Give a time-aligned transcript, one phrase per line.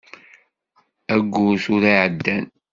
[1.13, 2.45] Ayyur tura i iɛeddan.